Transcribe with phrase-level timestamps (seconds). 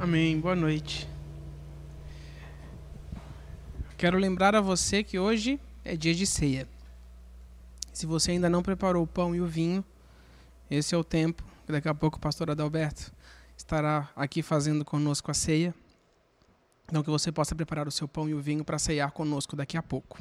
[0.00, 0.38] Amém.
[0.38, 1.08] Boa noite.
[3.96, 6.68] Quero lembrar a você que hoje é dia de ceia.
[7.92, 9.84] Se você ainda não preparou o pão e o vinho,
[10.70, 11.42] esse é o tempo.
[11.66, 13.12] Daqui a pouco o pastor Adalberto
[13.56, 15.74] estará aqui fazendo conosco a ceia.
[16.86, 19.76] Então que você possa preparar o seu pão e o vinho para ceiar conosco daqui
[19.76, 20.20] a pouco.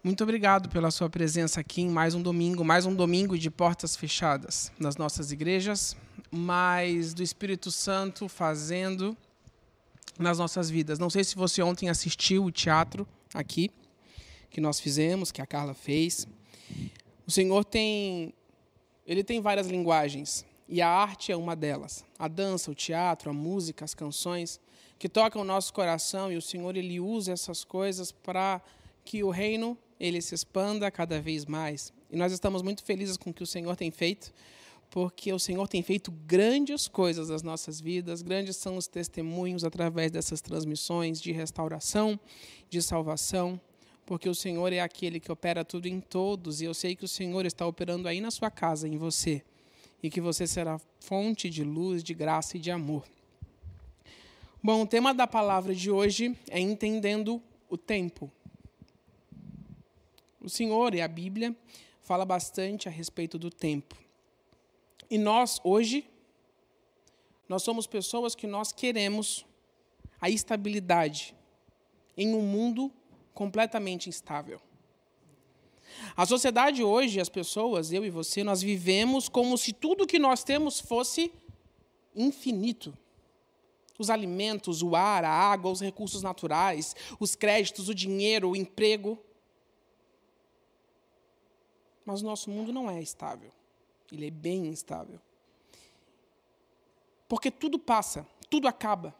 [0.00, 3.96] Muito obrigado pela sua presença aqui em mais um domingo, mais um domingo de portas
[3.96, 5.96] fechadas nas nossas igrejas,
[6.30, 9.16] mais do Espírito Santo fazendo
[10.16, 11.00] nas nossas vidas.
[11.00, 13.72] Não sei se você ontem assistiu o teatro aqui
[14.48, 16.28] que nós fizemos, que a Carla fez.
[17.26, 18.32] O Senhor tem
[19.04, 22.04] ele tem várias linguagens e a arte é uma delas.
[22.16, 24.60] A dança, o teatro, a música, as canções
[24.96, 28.62] que tocam o nosso coração e o Senhor ele usa essas coisas para
[29.04, 31.92] que o reino ele se expanda cada vez mais.
[32.10, 34.32] E nós estamos muito felizes com o que o Senhor tem feito,
[34.90, 40.10] porque o Senhor tem feito grandes coisas nas nossas vidas, grandes são os testemunhos através
[40.10, 42.18] dessas transmissões de restauração,
[42.70, 43.60] de salvação,
[44.06, 47.08] porque o Senhor é aquele que opera tudo em todos, e eu sei que o
[47.08, 49.42] Senhor está operando aí na sua casa, em você,
[50.02, 53.04] e que você será fonte de luz, de graça e de amor.
[54.62, 58.32] Bom, o tema da palavra de hoje é entendendo o tempo.
[60.48, 61.54] O Senhor e a Bíblia
[62.00, 63.94] fala bastante a respeito do tempo.
[65.10, 66.08] E nós hoje
[67.46, 69.44] nós somos pessoas que nós queremos
[70.18, 71.34] a estabilidade
[72.16, 72.90] em um mundo
[73.34, 74.58] completamente instável.
[76.16, 80.42] A sociedade hoje, as pessoas, eu e você, nós vivemos como se tudo que nós
[80.42, 81.30] temos fosse
[82.16, 82.96] infinito.
[83.98, 89.22] Os alimentos, o ar, a água, os recursos naturais, os créditos, o dinheiro, o emprego.
[92.08, 93.52] Mas o nosso mundo não é estável.
[94.10, 95.20] Ele é bem instável.
[97.28, 99.14] Porque tudo passa, tudo acaba.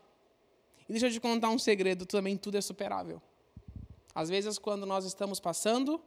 [0.89, 3.21] E deixa eu te contar um segredo, também tudo é superável.
[4.15, 6.01] Às vezes, quando nós estamos passando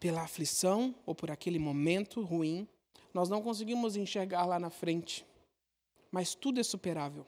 [0.00, 2.66] pela aflição ou por aquele momento ruim,
[3.12, 5.26] nós não conseguimos enxergar lá na frente.
[6.10, 7.26] Mas tudo é superável.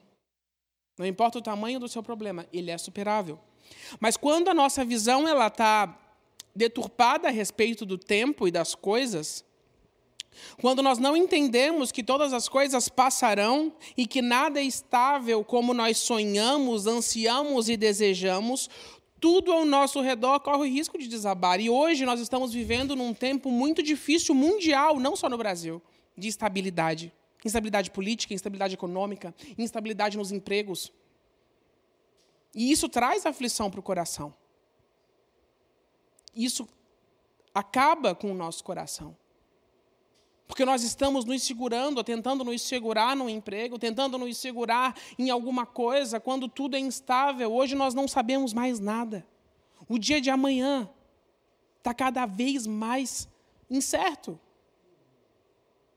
[0.96, 3.38] Não importa o tamanho do seu problema, ele é superável.
[4.00, 6.07] Mas quando a nossa visão ela está
[6.58, 9.44] deturpada a respeito do tempo e das coisas,
[10.60, 15.72] quando nós não entendemos que todas as coisas passarão e que nada é estável como
[15.72, 18.68] nós sonhamos, ansiamos e desejamos,
[19.20, 21.60] tudo ao nosso redor corre o risco de desabar.
[21.60, 25.80] E hoje nós estamos vivendo num tempo muito difícil mundial, não só no Brasil,
[26.16, 27.12] de instabilidade.
[27.44, 30.92] Instabilidade política, instabilidade econômica, instabilidade nos empregos.
[32.52, 34.34] E isso traz aflição para o coração
[36.44, 36.68] isso
[37.54, 39.16] acaba com o nosso coração.
[40.46, 45.66] Porque nós estamos nos segurando, tentando nos segurar no emprego, tentando nos segurar em alguma
[45.66, 47.52] coisa, quando tudo é instável.
[47.52, 49.26] Hoje nós não sabemos mais nada.
[49.86, 50.88] O dia de amanhã
[51.76, 53.28] está cada vez mais
[53.70, 54.40] incerto.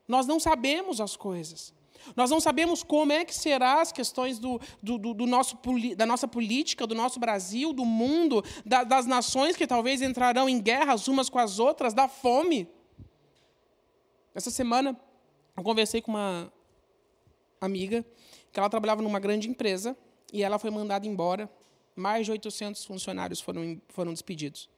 [0.06, 1.72] Nós não sabemos as coisas.
[2.16, 5.58] Nós não sabemos como é que será as questões do, do, do nosso,
[5.96, 10.60] da nossa política, do nosso Brasil, do mundo, da, das nações que talvez entrarão em
[10.60, 12.68] guerras umas com as outras, da fome.
[14.34, 14.98] Essa semana
[15.56, 16.52] eu conversei com uma
[17.60, 18.04] amiga
[18.52, 19.96] que ela trabalhava numa grande empresa
[20.32, 21.50] e ela foi mandada embora.
[21.94, 24.68] Mais de 800 funcionários foram, foram despedidos.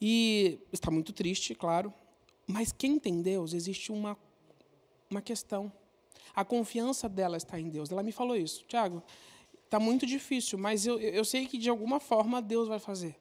[0.00, 1.94] E está muito triste, claro,
[2.44, 4.18] mas quem tem Deus, existe uma
[5.12, 5.72] uma questão.
[6.34, 7.92] A confiança dela está em Deus.
[7.92, 8.64] Ela me falou isso.
[8.66, 9.02] Tiago,
[9.64, 13.16] está muito difícil, mas eu, eu sei que de alguma forma Deus vai fazer.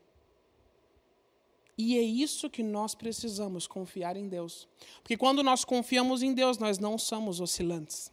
[1.78, 4.68] E é isso que nós precisamos, confiar em Deus.
[5.02, 8.12] Porque quando nós confiamos em Deus, nós não somos oscilantes.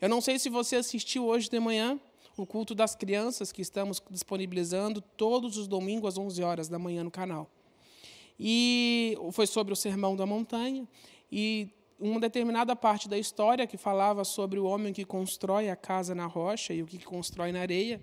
[0.00, 2.00] Eu não sei se você assistiu hoje de manhã
[2.36, 7.04] o culto das crianças que estamos disponibilizando todos os domingos às 11 horas da manhã
[7.04, 7.48] no canal.
[8.38, 10.88] E foi sobre o Sermão da Montanha.
[11.30, 11.68] E
[12.04, 16.26] uma determinada parte da história que falava sobre o homem que constrói a casa na
[16.26, 18.00] rocha e o que constrói na areia,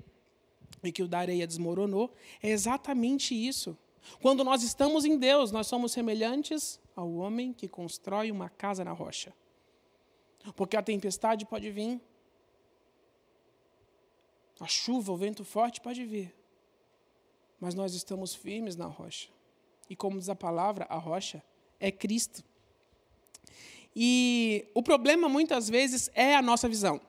[0.83, 2.12] e que o da areia desmoronou,
[2.42, 3.77] é exatamente isso.
[4.19, 8.92] Quando nós estamos em Deus, nós somos semelhantes ao homem que constrói uma casa na
[8.92, 9.33] rocha.
[10.56, 12.01] Porque a tempestade pode vir,
[14.59, 16.33] a chuva, o vento forte pode vir,
[17.59, 19.30] mas nós estamos firmes na rocha.
[19.88, 21.44] E como diz a palavra, a rocha
[21.80, 22.44] é Cristo.
[23.96, 27.02] E o problema, muitas vezes, é a nossa visão.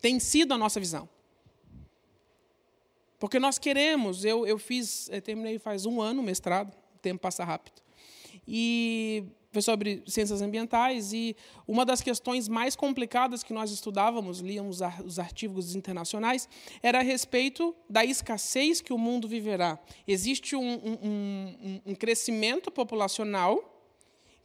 [0.00, 1.08] Tem sido a nossa visão.
[3.18, 7.20] Porque nós queremos, eu, eu fiz, eu terminei faz um ano o mestrado, o tempo
[7.20, 7.82] passa rápido.
[8.46, 11.34] E foi sobre ciências ambientais e
[11.66, 16.48] uma das questões mais complicadas que nós estudávamos, líamos os artigos internacionais,
[16.82, 19.78] era a respeito da escassez que o mundo viverá.
[20.06, 23.77] Existe um, um, um, um crescimento populacional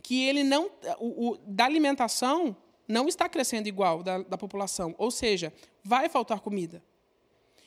[0.03, 0.69] que ele não,
[0.99, 2.55] o, o, da alimentação
[2.87, 5.51] não está crescendo igual da, da população, ou seja,
[5.83, 6.83] vai faltar comida.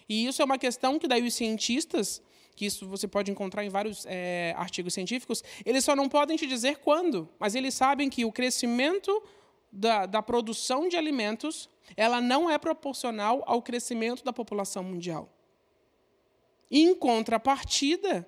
[0.09, 2.23] E isso é uma questão que daí os cientistas
[2.57, 6.47] que isso você pode encontrar em vários é, artigos científicos, eles só não podem te
[6.47, 9.23] dizer quando, mas eles sabem que o crescimento
[9.71, 15.31] da, da produção de alimentos ela não é proporcional ao crescimento da população mundial.
[16.71, 18.27] Em contrapartida,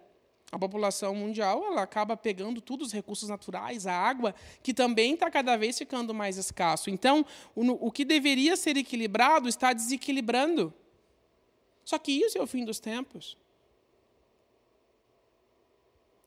[0.50, 5.30] a população mundial ela acaba pegando todos os recursos naturais, a água, que também está
[5.30, 6.88] cada vez ficando mais escasso.
[6.88, 7.24] Então,
[7.54, 10.72] o, o que deveria ser equilibrado está desequilibrando.
[11.84, 13.36] Só que isso é o fim dos tempos.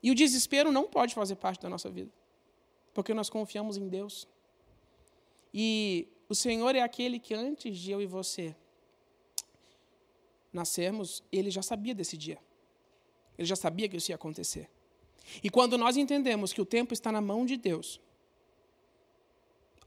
[0.04, 2.12] E o desespero não pode fazer parte da nossa vida,
[2.94, 4.28] porque nós confiamos em Deus.
[5.54, 8.56] E o Senhor é aquele que antes de eu e você
[10.54, 12.40] nascermos, ele já sabia desse dia.
[13.42, 14.70] Ele já sabia que isso ia acontecer.
[15.44, 18.00] E quando nós entendemos que o tempo está na mão de Deus,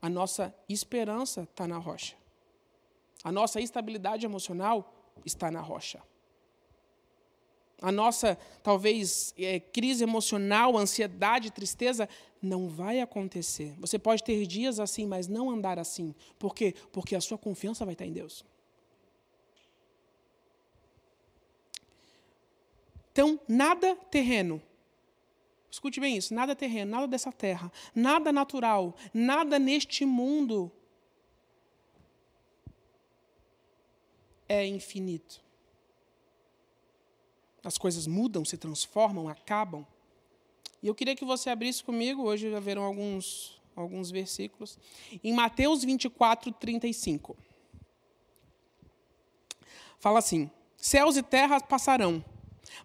[0.02, 2.16] a nossa esperança está na rocha.
[3.22, 4.92] A nossa estabilidade emocional
[5.24, 6.02] está na rocha.
[7.80, 12.08] A nossa, talvez, é, crise emocional, ansiedade, tristeza,
[12.42, 13.76] não vai acontecer.
[13.78, 16.12] Você pode ter dias assim, mas não andar assim.
[16.40, 16.74] Por quê?
[16.90, 18.44] Porque a sua confiança vai estar em Deus.
[23.14, 24.60] Então, nada terreno.
[25.70, 30.68] Escute bem isso: nada terreno, nada dessa terra, nada natural, nada neste mundo
[34.48, 35.40] é infinito.
[37.62, 39.86] As coisas mudam, se transformam, acabam.
[40.82, 44.76] E eu queria que você abrisse comigo, hoje haverão alguns, alguns versículos,
[45.22, 47.36] em Mateus 24, 35.
[50.00, 52.24] Fala assim: Céus e terras passarão,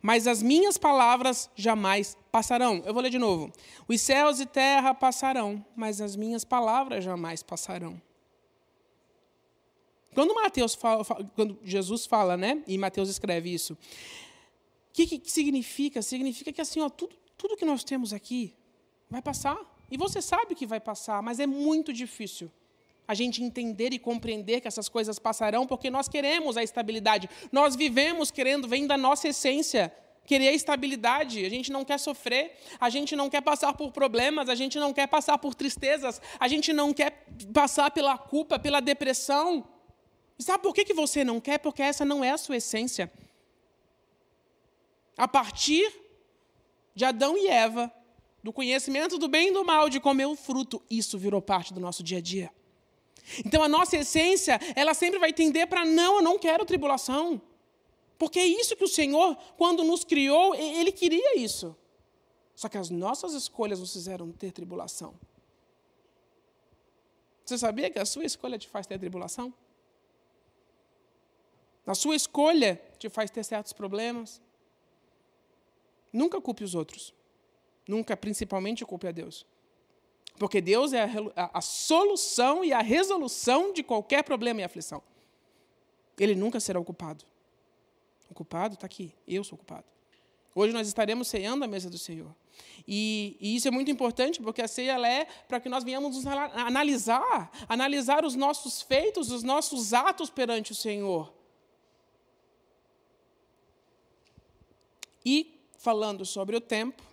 [0.01, 2.81] mas as minhas palavras jamais passarão.
[2.85, 3.51] Eu vou ler de novo.
[3.87, 8.01] Os céus e terra passarão, mas as minhas palavras jamais passarão.
[10.13, 11.05] Quando Mateus fala,
[11.35, 12.63] quando Jesus fala, né?
[12.67, 13.73] E Mateus escreve isso.
[13.73, 13.77] O
[14.93, 16.01] que, que significa?
[16.01, 18.53] Significa que assim, ó, tudo, tudo que nós temos aqui
[19.09, 19.57] vai passar.
[19.89, 22.51] E você sabe que vai passar, mas é muito difícil
[23.09, 27.27] a gente entender e compreender que essas coisas passarão, porque nós queremos a estabilidade.
[27.51, 29.91] Nós vivemos querendo, vem da nossa essência,
[30.27, 31.43] querer estabilidade.
[31.43, 34.93] A gente não quer sofrer, a gente não quer passar por problemas, a gente não
[34.93, 39.67] quer passar por tristezas, a gente não quer passar pela culpa, pela depressão.
[40.37, 41.57] E sabe por que, que você não quer?
[41.57, 43.11] Porque essa não é a sua essência.
[45.17, 45.91] A partir
[46.93, 47.91] de Adão e Eva,
[48.43, 51.79] do conhecimento do bem e do mal, de comer o fruto, isso virou parte do
[51.79, 52.58] nosso dia a dia.
[53.45, 57.41] Então a nossa essência, ela sempre vai tender para não, eu não quero tribulação.
[58.17, 61.75] Porque é isso que o Senhor, quando nos criou, Ele queria isso.
[62.53, 65.13] Só que as nossas escolhas nos fizeram ter tribulação.
[67.45, 69.53] Você sabia que a sua escolha te faz ter tribulação?
[71.87, 74.41] A sua escolha te faz ter certos problemas.
[76.11, 77.13] Nunca culpe os outros.
[77.87, 79.47] Nunca, principalmente, culpe a Deus.
[80.39, 81.03] Porque Deus é
[81.35, 85.03] a, a, solução e a resolução de qualquer problema e aflição.
[86.17, 87.25] Ele nunca será o culpado.
[88.29, 89.13] O culpado está aqui.
[89.27, 89.83] Eu sou o culpado.
[90.55, 92.33] Hoje nós estaremos ceando a mesa do Senhor.
[92.87, 96.25] E, e isso é muito importante, porque a ceia é para que nós venhamos nos
[96.25, 101.33] analisar, analisar os nossos feitos, os nossos atos perante o Senhor.
[105.25, 107.08] E falando sobre o tempo.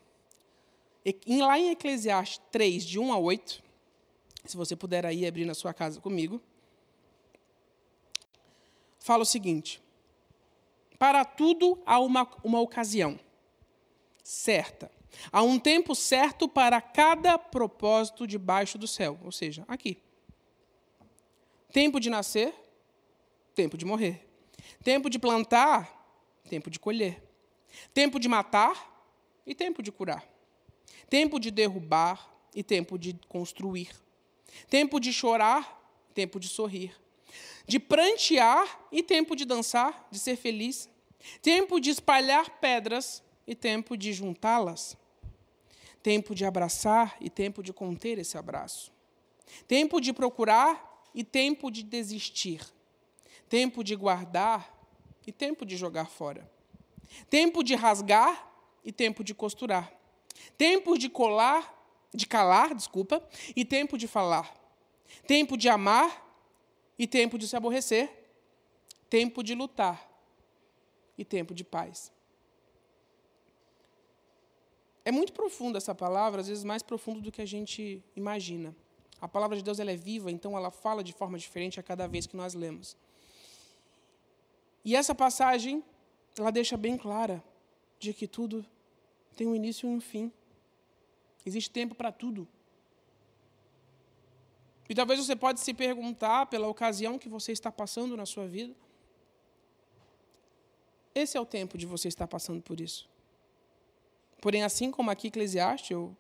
[1.07, 3.63] E, lá em Eclesiastes 3, de 1 a 8,
[4.45, 6.43] se você puder aí abrir na sua casa comigo,
[8.99, 9.81] fala o seguinte:
[10.99, 13.21] Para tudo há uma, uma ocasião
[14.25, 14.91] certa.
[15.31, 20.03] Há um tempo certo para cada propósito debaixo do céu, ou seja, aqui.
[21.73, 22.53] Tempo de nascer,
[23.55, 24.29] tempo de morrer.
[24.83, 25.89] Tempo de plantar,
[26.51, 27.23] tempo de colher.
[27.95, 29.07] Tempo de matar
[29.47, 30.36] e tempo de curar.
[31.09, 33.91] Tempo de derrubar e tempo de construir.
[34.69, 35.81] Tempo de chorar,
[36.15, 36.95] tempo de sorrir.
[37.67, 40.89] De prantear e tempo de dançar, de ser feliz.
[41.43, 44.97] Tempo de espalhar pedras e tempo de juntá-las.
[46.03, 48.93] Tempo de abraçar e tempo de conter esse abraço.
[49.67, 52.61] Tempo de procurar e tempo de desistir.
[53.49, 54.75] Tempo de guardar
[55.27, 56.49] e tempo de jogar fora
[57.29, 58.51] Tempo de rasgar
[58.85, 59.93] e tempo de costurar.
[60.57, 61.77] Tempo de colar
[62.17, 63.23] de calar, desculpa,
[63.55, 64.55] e tempo de falar.
[65.27, 66.25] Tempo de amar
[66.99, 68.11] e tempo de se aborrecer.
[69.09, 70.11] Tempo de lutar
[71.17, 72.11] e tempo de paz.
[75.05, 78.75] É muito profunda essa palavra, às vezes mais profundo do que a gente imagina.
[79.21, 82.09] A palavra de Deus ela é viva, então ela fala de forma diferente a cada
[82.09, 82.97] vez que nós lemos.
[84.85, 85.85] E essa passagem,
[86.37, 87.43] ela deixa bem clara
[87.99, 88.67] de que tudo
[89.37, 90.33] tem um início e um fim.
[91.45, 92.49] Existe tempo para tudo.
[94.89, 98.75] E talvez você pode se perguntar pela ocasião que você está passando na sua vida.
[101.15, 103.09] Esse é o tempo de você estar passando por isso.
[104.41, 106.17] Porém, assim como aqui Eclesiastes, eu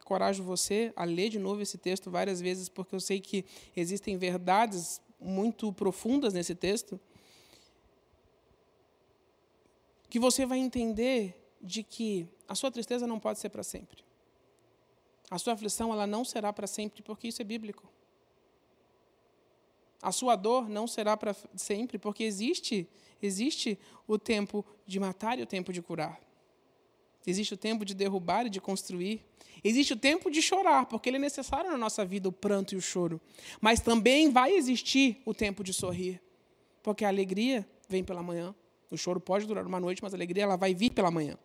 [0.00, 3.44] encorajo você a ler de novo esse texto várias vezes, porque eu sei que
[3.76, 7.00] existem verdades muito profundas nesse texto,
[10.08, 14.04] que você vai entender de que a sua tristeza não pode ser para sempre.
[15.30, 17.88] A sua aflição ela não será para sempre, porque isso é bíblico.
[20.02, 22.88] A sua dor não será para sempre, porque existe
[23.22, 26.20] existe o tempo de matar e o tempo de curar.
[27.24, 29.24] Existe o tempo de derrubar e de construir.
[29.62, 32.76] Existe o tempo de chorar, porque ele é necessário na nossa vida o pranto e
[32.76, 33.20] o choro.
[33.60, 36.20] Mas também vai existir o tempo de sorrir,
[36.82, 38.52] porque a alegria vem pela manhã.
[38.90, 41.38] O choro pode durar uma noite, mas a alegria ela vai vir pela manhã.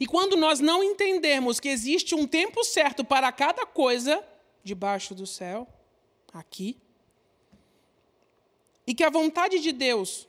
[0.00, 4.22] E quando nós não entendermos que existe um tempo certo para cada coisa
[4.62, 5.66] debaixo do céu,
[6.32, 6.76] aqui,
[8.86, 10.28] e que a vontade de Deus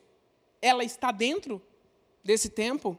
[0.61, 1.61] ela está dentro
[2.23, 2.97] desse tempo,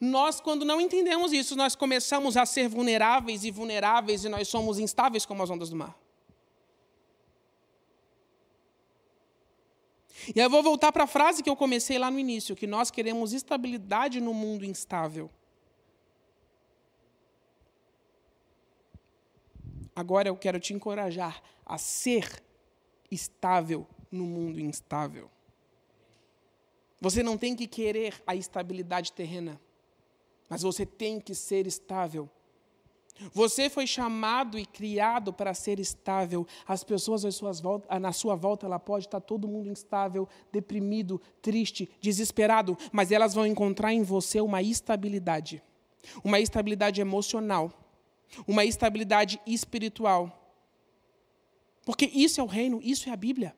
[0.00, 4.78] nós, quando não entendemos isso, nós começamos a ser vulneráveis e vulneráveis e nós somos
[4.78, 5.96] instáveis como as ondas do mar.
[10.34, 12.90] E eu vou voltar para a frase que eu comecei lá no início, que nós
[12.90, 15.28] queremos estabilidade no mundo instável.
[19.94, 22.42] Agora eu quero te encorajar a ser
[23.10, 25.30] estável no mundo instável.
[27.00, 29.60] Você não tem que querer a estabilidade terrena,
[30.48, 32.30] mas você tem que ser estável.
[33.32, 36.46] Você foi chamado e criado para ser estável.
[36.66, 37.22] As pessoas
[38.00, 43.46] na sua volta, ela pode estar todo mundo instável, deprimido, triste, desesperado, mas elas vão
[43.46, 45.62] encontrar em você uma estabilidade.
[46.24, 47.72] Uma estabilidade emocional,
[48.46, 50.38] uma estabilidade espiritual.
[51.84, 53.56] Porque isso é o reino, isso é a Bíblia.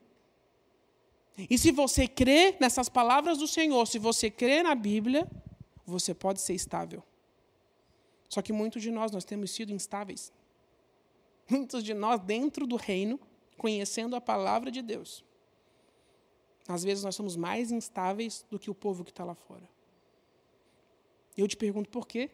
[1.50, 5.28] E se você crê nessas palavras do Senhor, se você crê na Bíblia,
[5.84, 7.02] você pode ser estável.
[8.28, 10.32] Só que muitos de nós, nós temos sido instáveis.
[11.48, 13.20] Muitos de nós, dentro do reino,
[13.58, 15.24] conhecendo a palavra de Deus,
[16.66, 19.68] às vezes nós somos mais instáveis do que o povo que está lá fora.
[21.36, 22.30] Eu te pergunto por quê?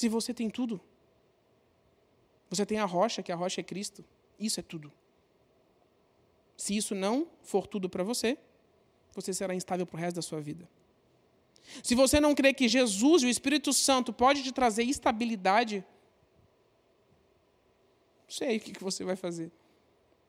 [0.00, 0.80] Se você tem tudo,
[2.48, 4.02] você tem a rocha, que a rocha é Cristo,
[4.38, 4.90] isso é tudo.
[6.56, 8.38] Se isso não for tudo para você,
[9.14, 10.66] você será instável para o resto da sua vida.
[11.82, 15.84] Se você não crê que Jesus e o Espírito Santo pode te trazer estabilidade,
[18.22, 19.52] não sei o que você vai fazer.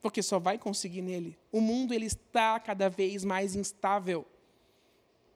[0.01, 1.39] Porque só vai conseguir nele.
[1.49, 4.27] O mundo ele está cada vez mais instável.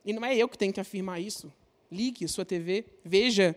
[0.04, 1.54] E não é eu que tenho que afirmar isso.
[1.89, 3.56] Ligue sua TV, veja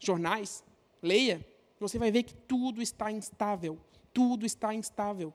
[0.00, 0.64] jornais,
[1.02, 1.46] leia.
[1.78, 3.78] Você vai ver que tudo está instável.
[4.12, 5.32] Tudo está instável.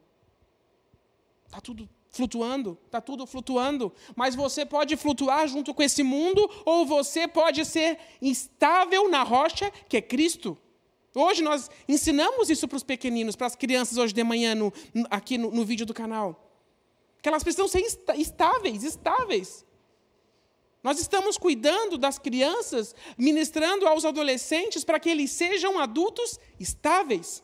[1.45, 3.91] Está tudo flutuando, está tudo flutuando.
[4.15, 9.71] Mas você pode flutuar junto com esse mundo, ou você pode ser instável na rocha,
[9.89, 10.57] que é Cristo.
[11.13, 14.71] Hoje nós ensinamos isso para os pequeninos, para as crianças hoje de manhã, no,
[15.09, 16.41] aqui no, no vídeo do canal.
[17.21, 17.81] Que elas precisam ser
[18.17, 19.64] estáveis, estáveis.
[20.85, 27.43] Nós estamos cuidando das crianças, ministrando aos adolescentes para que eles sejam adultos estáveis.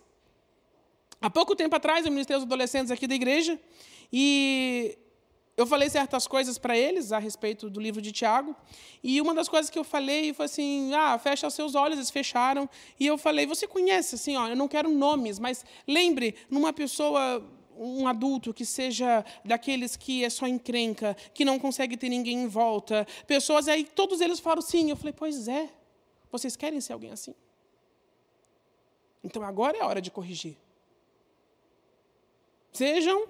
[1.19, 3.59] Há pouco tempo atrás, eu ministrei aos adolescentes aqui da igreja,
[4.13, 4.95] e
[5.57, 8.55] eu falei certas coisas para eles a respeito do livro de Tiago.
[9.03, 12.11] E uma das coisas que eu falei foi assim: ah, fecha os seus olhos, eles
[12.11, 12.69] fecharam.
[12.99, 17.43] E eu falei: você conhece, assim, ó, eu não quero nomes, mas lembre numa pessoa
[17.83, 22.47] um adulto que seja daqueles que é só encrenca, que não consegue ter ninguém em
[22.47, 23.07] volta.
[23.25, 24.89] Pessoas aí, todos eles falaram sim.
[24.89, 25.69] Eu falei, pois é.
[26.31, 27.35] Vocês querem ser alguém assim?
[29.23, 30.55] Então agora é a hora de corrigir.
[32.71, 33.27] Sejam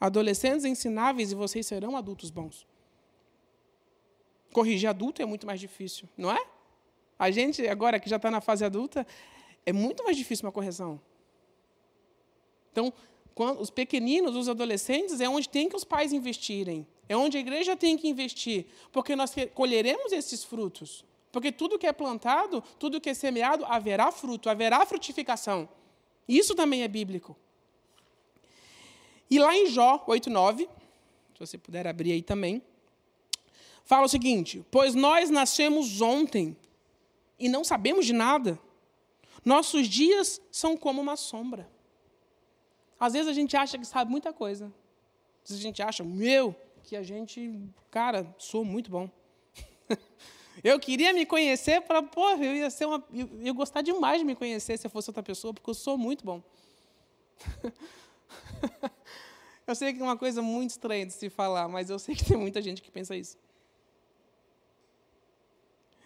[0.00, 2.66] adolescentes ensináveis e vocês serão adultos bons.
[4.52, 6.46] Corrigir adulto é muito mais difícil, não é?
[7.18, 9.06] A gente, agora que já está na fase adulta,
[9.66, 11.00] é muito mais difícil uma correção.
[12.72, 12.92] Então,
[13.44, 16.86] os pequeninos, os adolescentes, é onde tem que os pais investirem.
[17.08, 18.66] É onde a igreja tem que investir.
[18.92, 21.04] Porque nós colheremos esses frutos.
[21.30, 25.68] Porque tudo que é plantado, tudo que é semeado, haverá fruto, haverá frutificação.
[26.26, 27.36] Isso também é bíblico.
[29.30, 30.68] E lá em Jó 8,9,
[31.34, 32.62] se você puder abrir aí também,
[33.84, 36.56] fala o seguinte: Pois nós nascemos ontem
[37.38, 38.58] e não sabemos de nada.
[39.44, 41.70] Nossos dias são como uma sombra.
[42.98, 44.66] Às vezes a gente acha que sabe muita coisa.
[45.44, 49.08] Às vezes a gente acha, meu, que a gente, cara, sou muito bom.
[50.64, 54.24] eu queria me conhecer para, pô, eu ia ser uma, eu ia gostar demais de
[54.24, 56.42] me conhecer se eu fosse outra pessoa, porque eu sou muito bom.
[59.66, 62.24] eu sei que é uma coisa muito estranha de se falar, mas eu sei que
[62.24, 63.38] tem muita gente que pensa isso.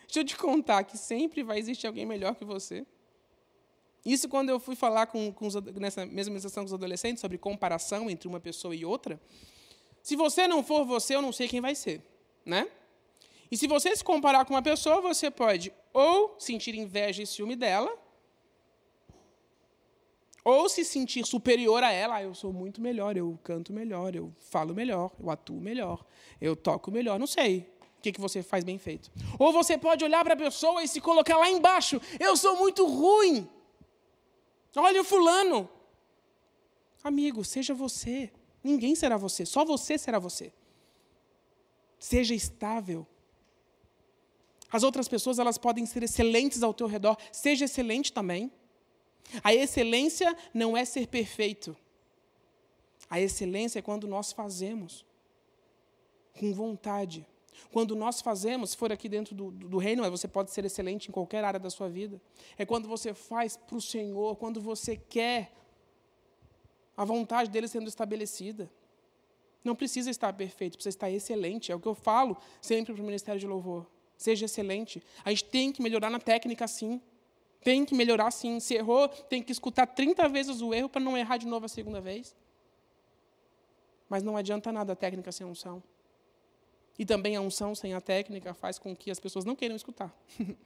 [0.07, 2.87] Deixa eu te contar que sempre vai existir alguém melhor que você.
[4.05, 7.39] Isso quando eu fui falar com, com os, nessa mesma sessão com os adolescentes sobre
[7.39, 9.21] comparação entre uma pessoa e outra.
[10.03, 12.03] Se você não for você, eu não sei quem vai ser,
[12.45, 12.69] né?
[13.51, 17.55] E se você se comparar com uma pessoa, você pode ou sentir inveja e ciúme
[17.55, 17.97] dela,
[20.45, 22.17] ou se sentir superior a ela.
[22.17, 26.05] Ah, eu sou muito melhor, eu canto melhor, eu falo melhor, eu atuo melhor,
[26.41, 29.13] eu toco melhor, não sei o que, que você faz bem feito.
[29.39, 32.01] Ou você pode olhar para a pessoa e se colocar lá embaixo.
[32.19, 33.49] Eu sou muito ruim.
[34.77, 35.69] Olha o fulano.
[37.03, 38.33] Amigo, seja você.
[38.63, 40.53] Ninguém será você, só você será você.
[41.99, 43.07] Seja estável.
[44.71, 48.51] As outras pessoas elas podem ser excelentes ao teu redor, seja excelente também.
[49.43, 51.77] A excelência não é ser perfeito.
[53.11, 55.05] A excelência é quando nós fazemos
[56.33, 57.27] com vontade.
[57.71, 61.13] Quando nós fazemos, se for aqui dentro do, do, reino, você pode ser excelente em
[61.13, 62.21] qualquer área da sua vida.
[62.59, 65.53] É quando você faz para o Senhor, quando você quer
[66.97, 68.71] a vontade dele sendo estabelecida.
[69.65, 71.71] Não precisa estar perfeito, precisa estar excelente.
[71.71, 73.87] É o que eu falo sempre para o Ministério de Louvor.
[74.17, 75.03] Seja excelente.
[75.25, 77.01] A gente tem que melhorar na técnica, sim.
[77.63, 78.59] Tem que melhorar, sim.
[78.59, 81.69] Se errou, tem que escutar 30 vezes o erro para não errar de novo a
[81.69, 82.35] segunda vez.
[84.09, 85.83] Mas não adianta nada a técnica sem unção.
[86.99, 90.15] E também a unção sem a técnica faz com que as pessoas não queiram escutar.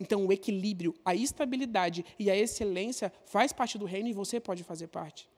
[0.00, 4.64] então, o equilíbrio, a estabilidade e a excelência faz parte do reino e você pode
[4.64, 5.28] fazer parte.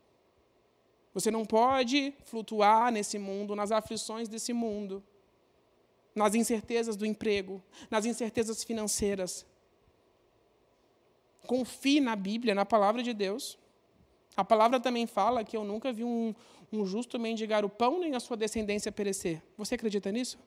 [1.13, 5.03] Você não pode flutuar nesse mundo, nas aflições desse mundo,
[6.15, 9.47] nas incertezas do emprego, nas incertezas financeiras.
[11.47, 13.59] Confie na Bíblia, na palavra de Deus.
[14.37, 16.35] A palavra também fala que eu nunca vi um,
[16.75, 19.43] um justo mendigar o pão nem a sua descendência perecer.
[19.57, 20.39] Você acredita nisso?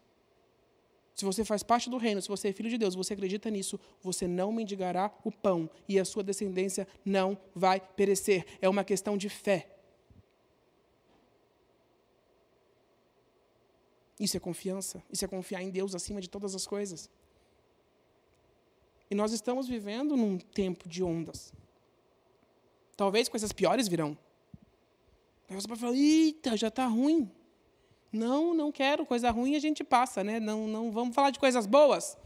[1.16, 3.80] Se você faz parte do reino, se você é filho de Deus, você acredita nisso,
[4.04, 8.46] você não mendigará o pão e a sua descendência não vai perecer.
[8.62, 9.68] É uma questão de fé.
[14.20, 17.10] Isso é confiança, isso é confiar em Deus acima de todas as coisas.
[19.10, 21.54] E nós estamos vivendo num tempo de ondas.
[22.96, 24.18] Talvez coisas piores virão.
[25.50, 27.30] Aí você pode falar, eita, já está ruim.
[28.12, 30.40] Não, não quero, coisa ruim a gente passa, né?
[30.40, 32.18] Não, não vamos falar de coisas boas.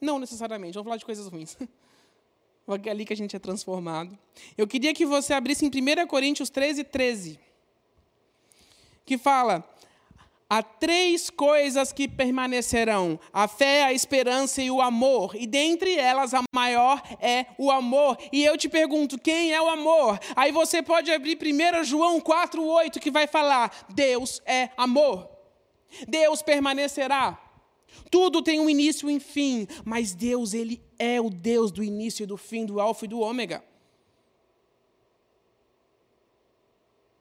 [0.00, 1.56] Não necessariamente, vamos falar de coisas ruins.
[2.84, 4.18] É ali que a gente é transformado.
[4.54, 7.40] Eu queria que você abrisse em 1 Coríntios 13, 13.
[9.06, 9.66] Que fala:
[10.50, 15.36] Há três coisas que permanecerão: a fé, a esperança e o amor.
[15.36, 18.16] E dentre elas, a maior é o amor.
[18.32, 20.18] E eu te pergunto: quem é o amor?
[20.34, 25.28] Aí você pode abrir 1 João 4,8, que vai falar: Deus é amor.
[26.06, 27.38] Deus permanecerá.
[28.10, 32.22] Tudo tem um início e um fim, mas Deus, Ele é o Deus do início
[32.22, 33.62] e do fim, do alfa e do ômega.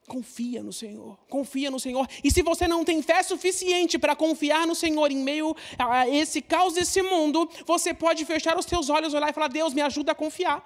[0.07, 2.07] Confia no Senhor, confia no Senhor.
[2.23, 6.41] E se você não tem fé suficiente para confiar no Senhor em meio a esse
[6.41, 10.13] caos desse mundo, você pode fechar os seus olhos, olhar e falar: Deus, me ajuda
[10.13, 10.63] a confiar,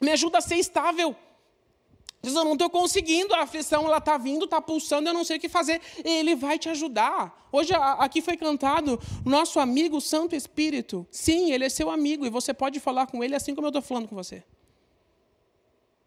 [0.00, 1.16] me ajuda a ser estável.
[2.22, 5.38] Deus, eu não estou conseguindo, a aflição ela está vindo, está pulsando, eu não sei
[5.38, 5.80] o que fazer.
[6.04, 7.48] Ele vai te ajudar.
[7.50, 11.04] Hoje aqui foi cantado nosso amigo Santo Espírito.
[11.10, 13.82] Sim, ele é seu amigo e você pode falar com ele assim como eu estou
[13.82, 14.44] falando com você.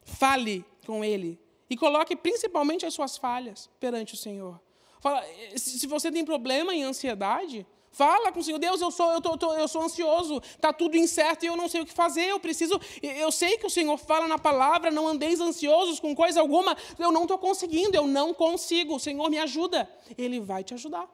[0.06, 1.38] Fale com ele
[1.70, 4.60] e coloque principalmente as suas falhas perante o Senhor.
[5.00, 5.24] Fala,
[5.56, 8.58] se você tem problema em ansiedade, fala com o Senhor.
[8.60, 11.82] Deus, eu sou, eu, tô, eu sou ansioso, está tudo incerto e eu não sei
[11.82, 12.26] o que fazer.
[12.26, 12.80] Eu preciso.
[13.02, 16.76] Eu sei que o Senhor fala na palavra, não andeis ansiosos com coisa alguma.
[16.98, 18.96] Eu não estou conseguindo, eu não consigo.
[18.96, 19.90] O Senhor me ajuda.
[20.18, 21.08] Ele vai te ajudar.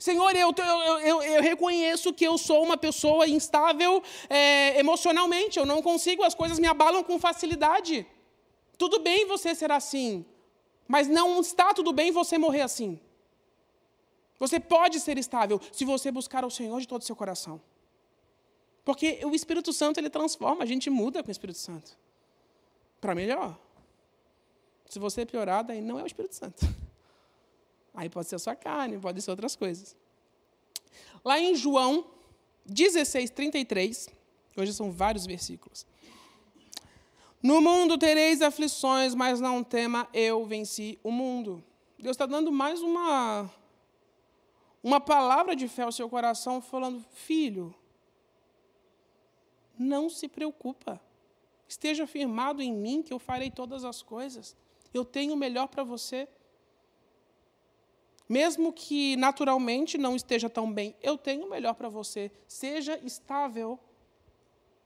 [0.00, 5.66] Senhor, eu, eu, eu, eu, reconheço que eu sou uma pessoa instável é, emocionalmente, eu
[5.66, 8.06] não consigo, as coisas me abalam com facilidade.
[8.76, 10.24] Tudo bem você ser assim,
[10.86, 13.00] mas não está tudo bem você morrer assim.
[14.38, 17.60] Você pode ser estável se você buscar o Senhor de todo o seu coração.
[18.84, 21.96] Porque o Espírito Santo ele transforma, a gente muda com o Espírito Santo.
[23.00, 23.58] Para melhor.
[24.88, 26.66] Se você piorar, daí não é o Espírito Santo.
[27.94, 29.96] Aí pode ser a sua carne, pode ser outras coisas.
[31.24, 32.04] Lá em João
[32.66, 34.08] 16, 33,
[34.56, 35.86] hoje são vários versículos.
[37.44, 41.62] No mundo tereis aflições, mas não tema, eu venci o mundo.
[41.98, 43.50] Deus está dando mais uma,
[44.82, 47.74] uma palavra de fé ao seu coração, falando: Filho,
[49.78, 50.98] não se preocupa.
[51.68, 54.56] Esteja firmado em mim, que eu farei todas as coisas.
[54.94, 56.26] Eu tenho o melhor para você.
[58.26, 62.32] Mesmo que naturalmente não esteja tão bem, eu tenho o melhor para você.
[62.48, 63.78] Seja estável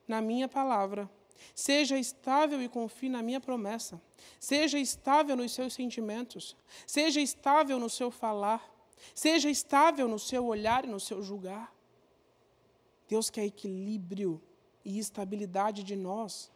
[0.09, 1.09] na minha palavra.
[1.55, 4.01] Seja estável e confie na minha promessa.
[4.38, 6.57] Seja estável nos seus sentimentos.
[6.87, 8.62] Seja estável no seu falar.
[9.14, 11.74] Seja estável no seu olhar e no seu julgar.
[13.09, 14.40] Deus quer equilíbrio
[14.85, 16.51] e estabilidade de nós.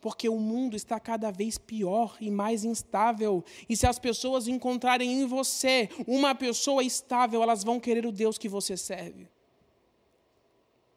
[0.00, 3.44] Porque o mundo está cada vez pior e mais instável.
[3.68, 8.36] E se as pessoas encontrarem em você uma pessoa estável, elas vão querer o Deus
[8.36, 9.28] que você serve.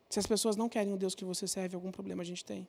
[0.10, 2.68] Se as pessoas não querem o Deus que você serve, algum problema a gente tem.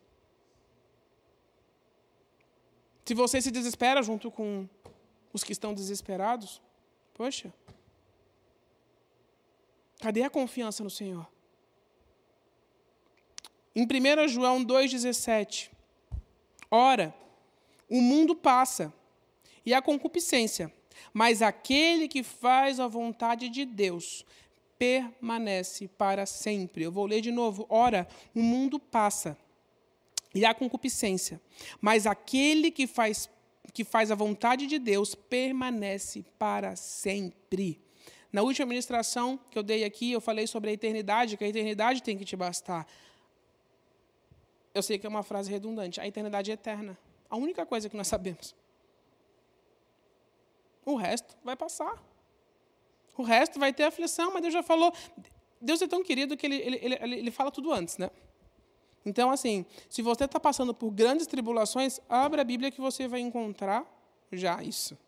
[3.04, 4.68] Se você se desespera junto com
[5.32, 6.60] os que estão desesperados,
[7.14, 7.52] poxa,
[10.00, 11.26] cadê a confiança no Senhor?
[13.74, 15.70] Em 1 João 2,17,
[16.70, 17.14] ora,
[17.88, 18.92] o mundo passa
[19.64, 20.72] e a concupiscência,
[21.12, 24.24] mas aquele que faz a vontade de Deus
[24.78, 26.84] permanece para sempre.
[26.84, 27.66] Eu vou ler de novo.
[27.68, 29.36] Ora, o mundo passa
[30.34, 31.40] e a concupiscência,
[31.80, 33.30] mas aquele que faz
[33.72, 37.78] que faz a vontade de Deus permanece para sempre.
[38.32, 42.02] Na última ministração que eu dei aqui, eu falei sobre a eternidade, que a eternidade
[42.02, 42.86] tem que te bastar.
[44.74, 46.00] Eu sei que é uma frase redundante.
[46.00, 46.98] A eternidade é eterna.
[47.28, 48.54] A única coisa que nós sabemos.
[50.84, 52.02] O resto vai passar.
[53.16, 54.92] O resto vai ter aflição, mas Deus já falou.
[55.60, 58.10] Deus é tão querido que ele, ele, ele, ele fala tudo antes, né?
[59.04, 63.20] Então, assim, se você está passando por grandes tribulações, abra a Bíblia que você vai
[63.20, 63.86] encontrar
[64.32, 64.98] já isso.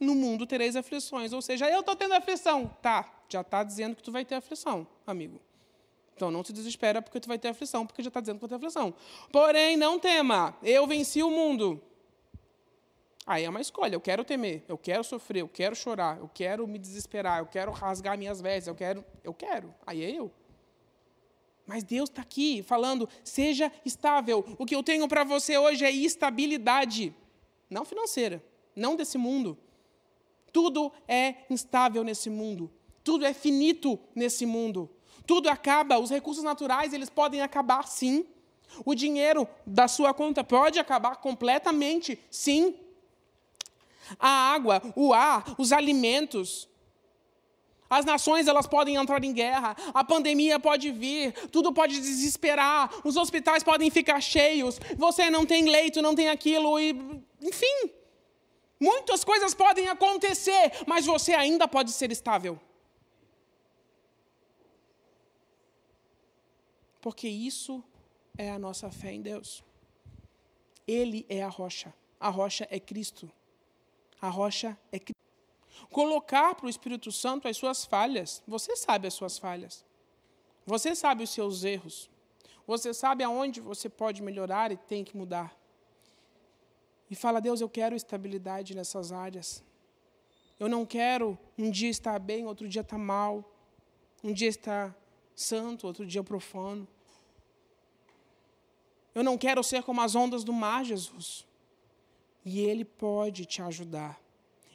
[0.00, 1.32] No mundo tereis aflições.
[1.32, 2.66] Ou seja, eu estou tendo aflição.
[2.82, 5.40] Tá, já está dizendo que tu vai ter aflição, amigo.
[6.16, 8.48] Então não se desespera porque tu vai ter aflição, porque já está dizendo que vai
[8.50, 8.92] ter aflição.
[9.32, 11.80] Porém, não tema, eu venci o mundo.
[13.26, 13.94] Aí é uma escolha.
[13.94, 17.70] Eu quero temer, eu quero sofrer, eu quero chorar, eu quero me desesperar, eu quero
[17.70, 19.74] rasgar minhas vestes, eu quero, eu quero.
[19.86, 20.32] Aí é eu.
[21.66, 24.44] Mas Deus está aqui falando: seja estável.
[24.58, 27.14] O que eu tenho para você hoje é estabilidade,
[27.68, 28.42] não financeira,
[28.74, 29.56] não desse mundo.
[30.52, 32.70] Tudo é instável nesse mundo.
[33.04, 34.90] Tudo é finito nesse mundo.
[35.26, 35.98] Tudo acaba.
[35.98, 38.26] Os recursos naturais eles podem acabar, sim.
[38.84, 42.74] O dinheiro da sua conta pode acabar completamente, sim
[44.18, 46.68] a água, o ar, os alimentos.
[47.88, 53.16] As nações elas podem entrar em guerra, a pandemia pode vir, tudo pode desesperar, os
[53.16, 56.90] hospitais podem ficar cheios, você não tem leito, não tem aquilo, e,
[57.42, 57.90] enfim.
[58.78, 62.58] Muitas coisas podem acontecer, mas você ainda pode ser estável.
[67.00, 67.82] Porque isso
[68.38, 69.64] é a nossa fé em Deus.
[70.86, 71.92] Ele é a rocha.
[72.18, 73.30] A rocha é Cristo.
[74.20, 75.20] A rocha é Cristo.
[75.90, 78.42] Colocar para o Espírito Santo as suas falhas.
[78.46, 79.84] Você sabe as suas falhas.
[80.66, 82.10] Você sabe os seus erros.
[82.66, 85.56] Você sabe aonde você pode melhorar e tem que mudar.
[87.10, 89.64] E fala, Deus, eu quero estabilidade nessas áreas.
[90.60, 93.50] Eu não quero um dia estar bem, outro dia estar mal.
[94.22, 94.94] Um dia estar
[95.34, 96.86] santo, outro dia profano.
[99.14, 101.46] Eu não quero ser como as ondas do mar, Jesus.
[102.44, 104.20] E Ele pode te ajudar.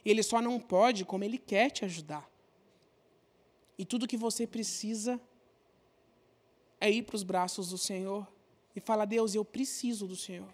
[0.04, 2.28] Ele só não pode como Ele quer te ajudar.
[3.78, 5.20] E tudo que você precisa
[6.80, 8.26] é ir para os braços do Senhor
[8.74, 10.52] e falar: Deus, eu preciso do Senhor.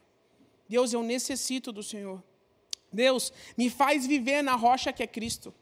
[0.69, 2.23] Deus, eu necessito do Senhor.
[2.93, 5.55] Deus, me faz viver na rocha que é Cristo.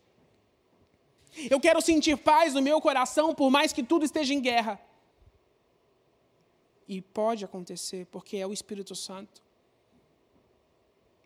[1.50, 4.80] Eu quero sentir paz no meu coração, por mais que tudo esteja em guerra.
[6.88, 9.42] E pode acontecer, porque é o Espírito Santo.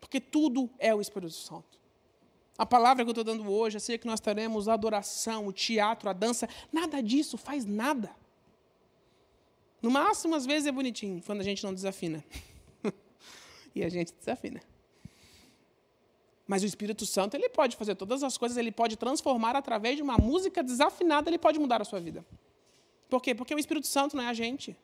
[0.05, 1.81] Porque tudo é o Espírito Santo.
[2.59, 5.53] A palavra que eu estou dando hoje, eu sei que nós teremos a adoração, o
[5.53, 8.15] teatro, a dança, nada disso faz nada.
[9.81, 12.23] No máximo, às vezes é bonitinho, quando a gente não desafina.
[13.75, 14.61] e a gente desafina.
[16.47, 20.03] Mas o Espírito Santo, ele pode fazer todas as coisas, ele pode transformar através de
[20.03, 22.25] uma música desafinada, ele pode mudar a sua vida.
[23.09, 23.35] Por quê?
[23.35, 24.77] Porque o Espírito Santo não é a gente.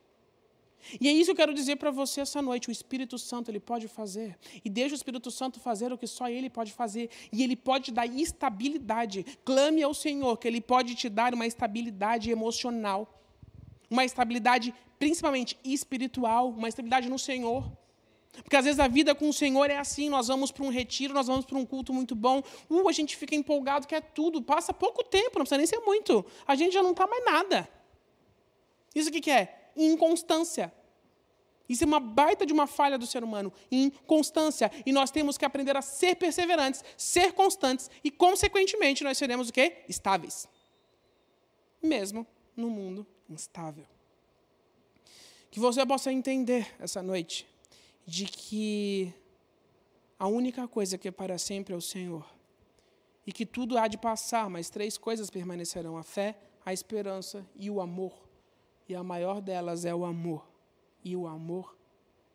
[1.00, 2.68] E é isso que eu quero dizer para você essa noite.
[2.68, 4.38] O Espírito Santo ele pode fazer.
[4.64, 7.10] E deixa o Espírito Santo fazer o que só ele pode fazer.
[7.32, 9.24] E ele pode dar estabilidade.
[9.44, 13.20] Clame ao Senhor que ele pode te dar uma estabilidade emocional.
[13.90, 17.70] Uma estabilidade principalmente espiritual, uma estabilidade no Senhor.
[18.42, 21.12] Porque às vezes a vida com o Senhor é assim, nós vamos para um retiro,
[21.12, 24.72] nós vamos para um culto muito bom, uh, a gente fica empolgado, quer tudo, passa
[24.72, 27.68] pouco tempo, não precisa nem ser muito, a gente já não está mais nada.
[28.94, 29.59] Isso o que é?
[29.76, 30.72] Inconstância.
[31.68, 34.72] Isso é uma baita de uma falha do ser humano, inconstância.
[34.84, 39.52] E nós temos que aprender a ser perseverantes, ser constantes e, consequentemente, nós seremos o
[39.52, 39.84] quê?
[39.88, 40.48] Estáveis.
[41.80, 43.86] Mesmo no mundo instável.
[45.48, 47.46] Que você possa entender essa noite
[48.04, 49.14] de que
[50.18, 52.28] a única coisa que é para sempre é o Senhor.
[53.24, 57.70] E que tudo há de passar, mas três coisas permanecerão: a fé, a esperança e
[57.70, 58.29] o amor.
[58.90, 60.44] E a maior delas é o amor.
[61.04, 61.76] E o amor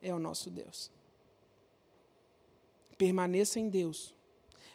[0.00, 0.90] é o nosso Deus.
[2.96, 4.14] Permaneça em Deus.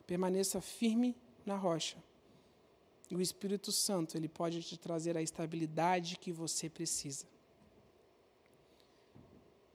[0.06, 1.98] Permaneça firme na rocha.
[3.10, 7.26] E o Espírito Santo, ele pode te trazer a estabilidade que você precisa.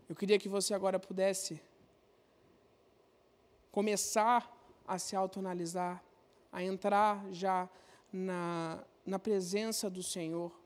[0.09, 1.61] Eu queria que você agora pudesse
[3.73, 4.49] começar
[4.87, 6.01] a se autoanalisar,
[6.53, 7.69] a entrar já
[8.13, 10.66] na, na presença do Senhor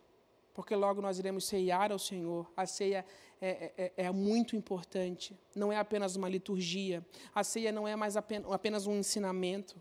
[0.55, 2.51] porque logo nós iremos ceiar ao Senhor.
[2.57, 3.05] A ceia
[3.41, 7.05] é, é, é, muito importante, não é apenas uma liturgia.
[7.35, 9.81] A ceia não é mais apenas, um ensinamento.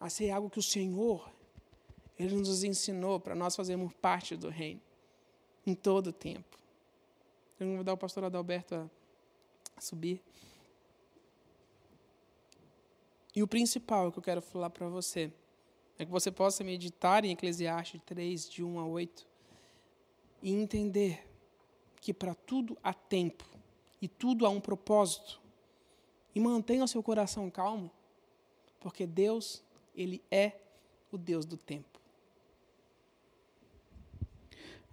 [0.00, 1.30] A ceia é algo que o Senhor,
[2.18, 4.80] Ele nos ensinou para nós fazermos parte do reino,
[5.66, 6.58] em todo o tempo.
[7.60, 8.90] Eu vou dar o pastor Adalberto
[9.76, 10.20] a subir.
[13.34, 15.32] E o principal que eu quero falar para você
[16.02, 19.26] é que você possa meditar em Eclesiastes 3, de 1 a 8,
[20.42, 21.26] e entender
[22.00, 23.44] que para tudo há tempo
[24.00, 25.40] e tudo há um propósito.
[26.34, 27.90] E mantenha o seu coração calmo,
[28.80, 29.62] porque Deus,
[29.94, 30.58] Ele é
[31.10, 32.00] o Deus do tempo.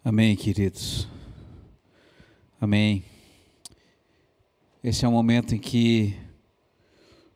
[0.04, 1.08] Amém, queridos.
[2.62, 3.04] Amém.
[4.84, 6.16] Esse é o momento em que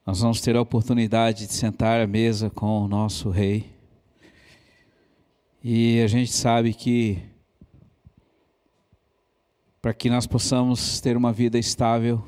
[0.06, 3.72] nós vamos ter a oportunidade de sentar à mesa com o nosso Rei.
[5.64, 7.24] E a gente sabe que
[9.82, 12.22] para que nós possamos ter uma vida estável,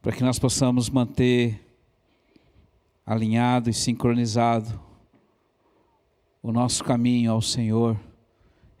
[0.00, 1.60] para que nós possamos manter
[3.04, 4.80] alinhado e sincronizado
[6.42, 8.00] o nosso caminho ao Senhor,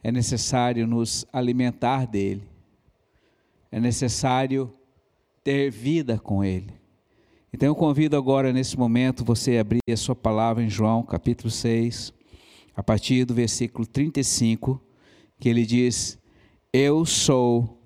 [0.02, 2.48] é necessário nos alimentar dele,
[3.70, 4.72] é necessário
[5.44, 6.85] ter vida com ele.
[7.56, 11.50] Então eu convido agora, nesse momento, você a abrir a sua palavra em João, capítulo
[11.50, 12.12] 6,
[12.76, 14.78] a partir do versículo 35,
[15.40, 16.18] que ele diz:
[16.70, 17.80] Eu sou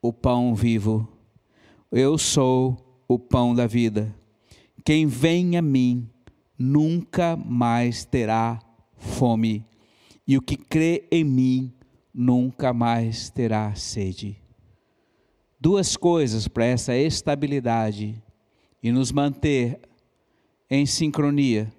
[0.00, 1.08] o pão vivo,
[1.90, 4.14] eu sou o pão da vida.
[4.84, 6.08] Quem vem a mim
[6.56, 8.60] nunca mais terá
[8.96, 9.66] fome,
[10.24, 11.72] e o que crê em mim
[12.14, 14.36] nunca mais terá sede.
[15.60, 18.22] Duas coisas para essa estabilidade
[18.82, 19.80] e nos manter
[20.70, 21.72] em sincronia,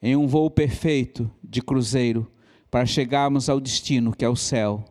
[0.00, 2.30] em um voo perfeito de cruzeiro,
[2.70, 4.84] para chegarmos ao destino que é o céu.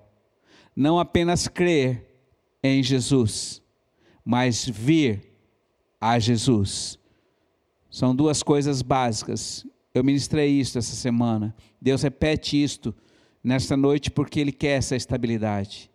[0.76, 2.08] Não apenas crer
[2.64, 3.62] em Jesus,
[4.24, 5.32] mas vir
[6.00, 6.98] a Jesus.
[7.90, 9.66] São duas coisas básicas.
[9.94, 11.56] Eu ministrei isso essa semana.
[11.82, 12.96] Deus repete isto
[13.44, 15.92] nesta noite porque Ele quer essa estabilidade.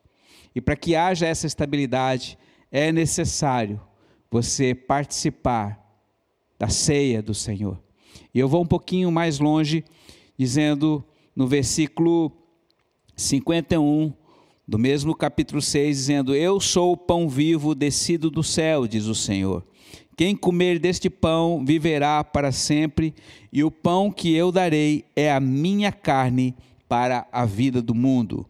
[0.54, 2.38] E para que haja essa estabilidade,
[2.70, 3.80] é necessário
[4.30, 5.82] você participar
[6.58, 7.80] da ceia do Senhor.
[8.34, 9.84] E eu vou um pouquinho mais longe,
[10.38, 12.32] dizendo no versículo
[13.14, 14.12] 51
[14.66, 19.14] do mesmo capítulo 6, dizendo: Eu sou o pão vivo descido do céu, diz o
[19.14, 19.64] Senhor.
[20.16, 23.14] Quem comer deste pão viverá para sempre,
[23.52, 26.54] e o pão que eu darei é a minha carne
[26.88, 28.46] para a vida do mundo.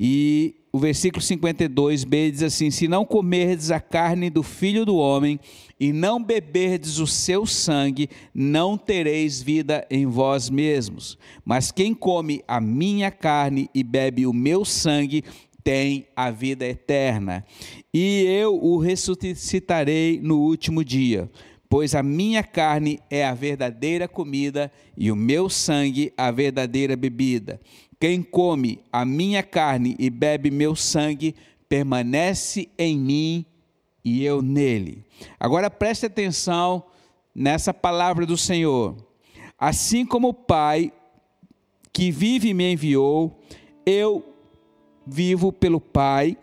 [0.00, 5.38] E o versículo 52b diz assim: Se não comerdes a carne do filho do homem
[5.78, 11.16] e não beberdes o seu sangue, não tereis vida em vós mesmos.
[11.44, 15.22] Mas quem come a minha carne e bebe o meu sangue,
[15.62, 17.44] tem a vida eterna.
[17.92, 21.30] E eu o ressuscitarei no último dia.
[21.68, 27.60] Pois a minha carne é a verdadeira comida e o meu sangue a verdadeira bebida.
[27.98, 31.34] Quem come a minha carne e bebe meu sangue
[31.68, 33.46] permanece em mim
[34.04, 35.04] e eu nele.
[35.40, 36.84] Agora preste atenção
[37.34, 38.96] nessa palavra do Senhor.
[39.58, 40.92] Assim como o Pai
[41.92, 43.40] que vive e me enviou,
[43.86, 44.34] eu
[45.06, 46.36] vivo pelo Pai,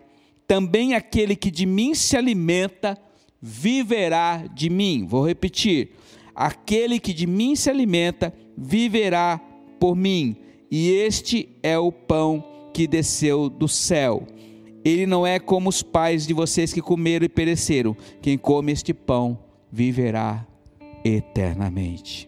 [0.46, 2.98] também aquele que de mim se alimenta
[3.40, 5.06] viverá de mim.
[5.06, 5.90] Vou repetir:
[6.34, 9.40] aquele que de mim se alimenta viverá
[9.78, 10.36] por mim,
[10.74, 14.26] e este é o pão que desceu do céu.
[14.82, 17.94] Ele não é como os pais de vocês que comeram e pereceram.
[18.22, 19.38] Quem come este pão
[19.70, 20.46] viverá
[21.04, 22.26] eternamente.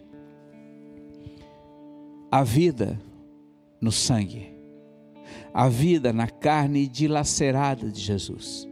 [2.31, 3.01] A vida
[3.81, 4.53] no sangue,
[5.51, 8.69] a vida na carne dilacerada de Jesus.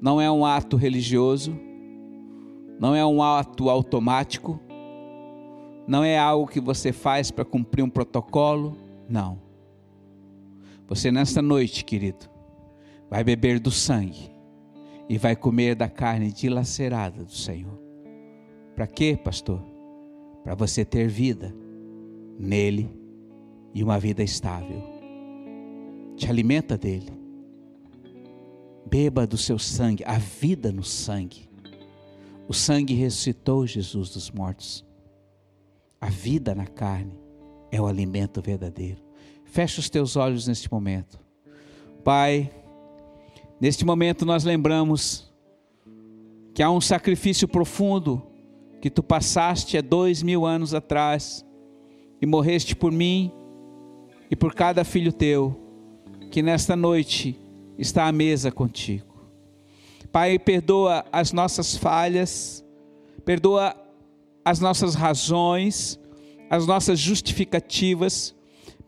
[0.00, 1.58] Não é um ato religioso,
[2.78, 4.60] não é um ato automático,
[5.86, 8.76] não é algo que você faz para cumprir um protocolo,
[9.08, 9.40] não.
[10.88, 12.26] Você nesta noite, querido,
[13.10, 14.30] vai beber do sangue
[15.08, 17.78] e vai comer da carne dilacerada do Senhor.
[18.74, 19.62] Para quê, pastor?
[20.42, 21.54] Para você ter vida
[22.38, 22.90] nele
[23.74, 24.82] e uma vida estável.
[26.16, 27.12] Te alimenta dele.
[28.88, 31.48] Beba do seu sangue, a vida no sangue.
[32.48, 34.85] O sangue ressuscitou Jesus dos mortos.
[36.00, 37.12] A vida na carne
[37.70, 39.02] é o alimento verdadeiro.
[39.44, 41.18] Fecha os teus olhos neste momento.
[42.04, 42.50] Pai,
[43.60, 45.32] neste momento nós lembramos
[46.54, 48.22] que há um sacrifício profundo
[48.80, 51.44] que tu passaste há dois mil anos atrás
[52.20, 53.32] e morreste por mim
[54.30, 55.56] e por cada filho teu,
[56.30, 57.38] que nesta noite
[57.78, 59.16] está à mesa contigo.
[60.10, 62.64] Pai, perdoa as nossas falhas,
[63.24, 63.76] perdoa
[64.46, 65.98] as nossas razões,
[66.48, 68.32] as nossas justificativas.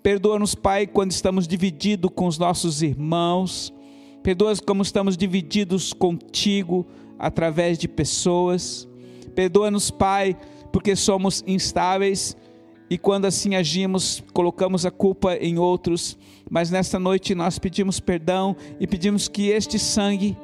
[0.04, 3.74] Perdoa-nos, Pai, quando estamos divididos com os nossos irmãos.
[4.22, 6.86] Perdoa-nos como estamos divididos contigo
[7.18, 8.86] através de pessoas.
[9.34, 10.36] Perdoa-nos, Pai,
[10.72, 12.36] porque somos instáveis
[12.88, 16.16] e quando assim agimos, colocamos a culpa em outros.
[16.48, 20.38] Mas nesta noite nós pedimos perdão e pedimos que este sangue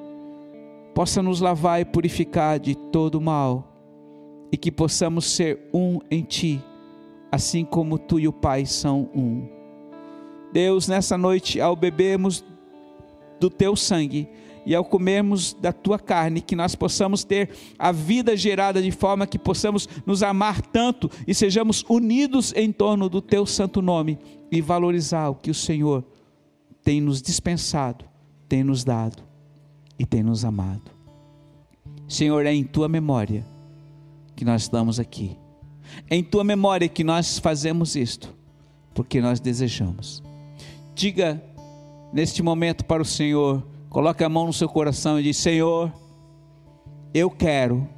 [0.92, 3.73] possa nos lavar e purificar de todo mal
[4.54, 6.62] e que possamos ser um em Ti,
[7.32, 9.48] assim como Tu e o Pai são um.
[10.52, 12.44] Deus, nessa noite, ao bebermos
[13.40, 14.28] do Teu sangue,
[14.64, 19.26] e ao comermos da tua carne, que nós possamos ter a vida gerada de forma
[19.26, 24.20] que possamos nos amar tanto e sejamos unidos em torno do teu santo nome
[24.52, 26.04] e valorizar o que o Senhor
[26.84, 28.04] tem nos dispensado,
[28.48, 29.20] tem nos dado
[29.98, 30.92] e tem nos amado.
[32.06, 33.52] Senhor, é em tua memória
[34.34, 35.36] que nós estamos aqui.
[36.08, 38.34] É em tua memória que nós fazemos isto,
[38.94, 40.22] porque nós desejamos.
[40.94, 41.42] Diga
[42.12, 45.92] neste momento para o Senhor, Coloque a mão no seu coração e diz: Senhor,
[47.14, 47.88] eu quero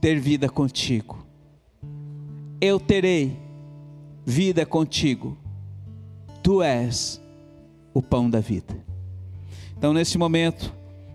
[0.00, 1.26] ter vida contigo.
[2.60, 3.36] Eu terei
[4.24, 5.36] vida contigo.
[6.44, 7.20] Tu és
[7.92, 8.72] o pão da vida.
[9.76, 10.72] Então, nesse momento,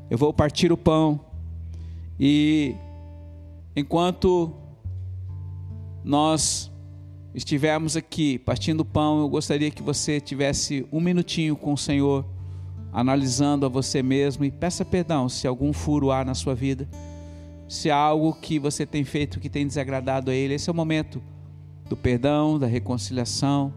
[0.09, 1.17] eu vou partir o pão
[2.19, 2.75] e
[3.75, 4.53] enquanto
[6.03, 6.71] nós
[7.33, 12.25] estivermos aqui partindo o pão, eu gostaria que você tivesse um minutinho com o Senhor
[12.93, 16.87] analisando a você mesmo e peça perdão se algum furo há na sua vida,
[17.67, 20.53] se há algo que você tem feito que tem desagradado a Ele.
[20.53, 21.21] Esse é o momento
[21.89, 23.73] do perdão, da reconciliação.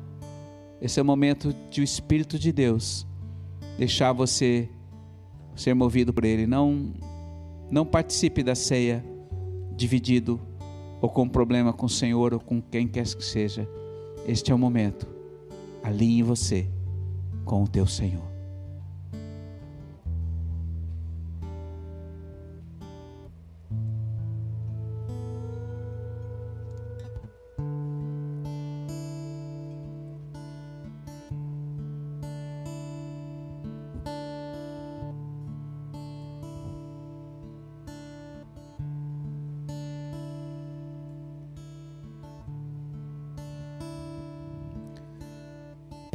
[0.81, 3.05] Esse é o momento de o Espírito de Deus
[3.77, 4.69] deixar você
[5.57, 6.47] ser movido por Ele.
[6.47, 6.93] Não,
[7.69, 9.05] não participe da ceia
[9.79, 10.41] dividido
[11.01, 13.67] ou com problema com o Senhor ou com quem quer que seja.
[14.27, 15.07] Este é o momento.
[15.83, 16.69] Alinhe você
[17.45, 18.28] com o teu Senhor.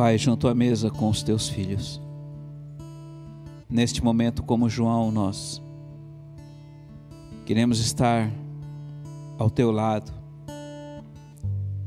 [0.04, 2.02] Pai, junto à mesa com os teus filhos.
[3.70, 5.64] Neste momento, como João, nós
[7.46, 8.30] queremos estar
[9.40, 10.12] ao teu lado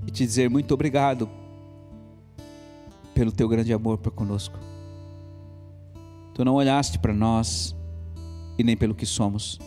[0.07, 1.29] e te dizer muito obrigado
[3.13, 4.59] pelo teu grande amor para conosco.
[6.33, 7.77] Tu não olhaste para nós
[8.57, 9.59] e nem pelo que somos,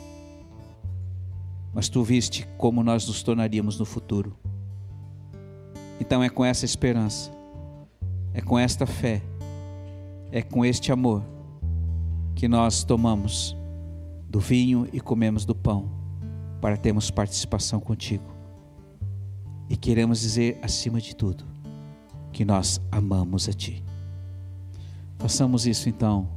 [1.71, 4.35] mas tu viste como nós nos tornaríamos no futuro.
[6.01, 7.37] Então é com essa esperança
[8.33, 9.21] é com esta fé,
[10.31, 11.23] é com este amor
[12.35, 13.55] que nós tomamos
[14.29, 15.89] do vinho e comemos do pão,
[16.61, 18.23] para termos participação contigo.
[19.69, 21.43] E queremos dizer, acima de tudo,
[22.31, 23.83] que nós amamos a Ti.
[25.17, 26.29] Façamos isso então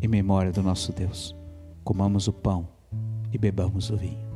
[0.00, 1.34] em memória do nosso Deus.
[1.82, 2.68] Comamos o pão
[3.32, 4.27] e bebamos o vinho.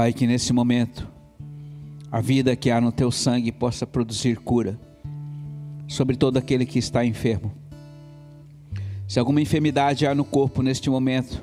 [0.00, 1.06] Pai, que nesse momento
[2.10, 4.80] a vida que há no teu sangue possa produzir cura
[5.86, 7.52] sobre todo aquele que está enfermo.
[9.06, 11.42] Se alguma enfermidade há no corpo neste momento,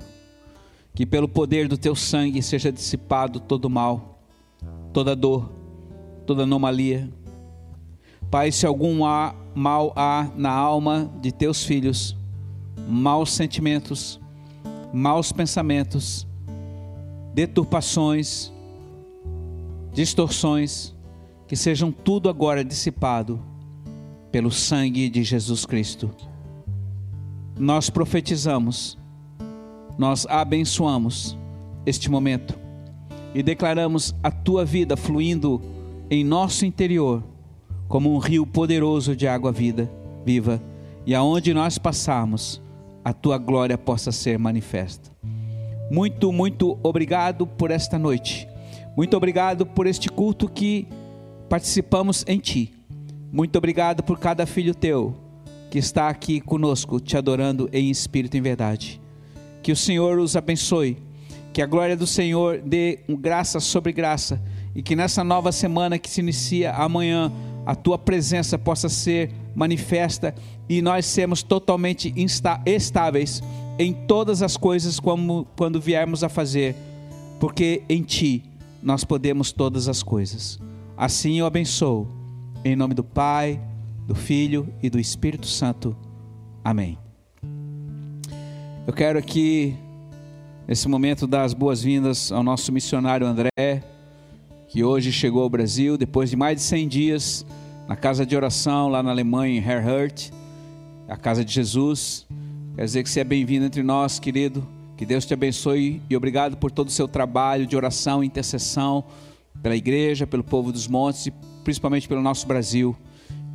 [0.95, 4.19] que pelo poder do teu sangue seja dissipado todo mal,
[4.91, 5.51] toda dor,
[6.25, 7.07] toda anomalia.
[8.31, 9.01] Pai, se algum
[9.53, 12.17] mal há na alma de teus filhos,
[12.89, 14.19] maus sentimentos,
[14.91, 16.26] maus pensamentos,
[17.37, 18.51] deturpações,
[19.93, 20.95] distorções,
[21.47, 23.39] que sejam tudo agora dissipado
[24.31, 26.09] pelo sangue de Jesus Cristo.
[27.55, 28.97] Nós profetizamos,
[29.99, 31.37] nós abençoamos
[31.85, 32.57] este momento
[33.35, 35.61] e declaramos a tua vida fluindo
[36.09, 37.23] em nosso interior
[37.87, 39.87] como um rio poderoso de água vida,
[40.25, 40.59] viva,
[41.05, 42.59] e aonde nós passarmos,
[43.05, 45.15] a tua glória possa ser manifesta.
[45.89, 48.47] Muito, muito obrigado por esta noite.
[48.95, 50.87] Muito obrigado por este culto que
[51.47, 52.73] participamos em Ti.
[53.31, 55.15] Muito obrigado por cada filho teu
[55.69, 59.01] que está aqui conosco, te adorando em espírito e em verdade.
[59.61, 60.97] Que o Senhor os abençoe.
[61.53, 64.41] Que a glória do Senhor dê graça sobre graça.
[64.75, 67.31] E que nessa nova semana que se inicia amanhã,
[67.65, 70.33] a tua presença possa ser manifesta
[70.69, 72.13] e nós sermos totalmente
[72.65, 73.41] estáveis
[73.79, 76.75] em todas as coisas como quando viermos a fazer,
[77.39, 78.43] porque em ti
[78.81, 80.59] nós podemos todas as coisas.
[80.95, 82.07] Assim eu abençoo
[82.63, 83.61] em nome do Pai,
[84.07, 85.95] do Filho e do Espírito Santo.
[86.63, 86.97] Amém.
[88.85, 89.75] Eu quero aqui
[90.67, 93.83] nesse momento dar as boas-vindas ao nosso missionário André,
[94.67, 97.45] que hoje chegou ao Brasil depois de mais de 100 dias
[97.87, 100.29] na casa de oração lá na Alemanha em Herhurt,
[101.07, 102.26] a casa de Jesus.
[102.77, 104.63] Quer dizer que você é bem-vindo entre nós, querido.
[104.95, 109.03] Que Deus te abençoe e obrigado por todo o seu trabalho de oração e intercessão
[109.63, 112.95] pela igreja, pelo povo dos montes e principalmente pelo nosso Brasil.